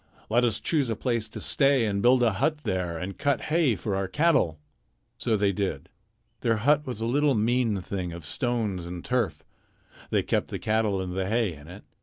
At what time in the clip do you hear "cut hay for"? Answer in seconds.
3.19-3.95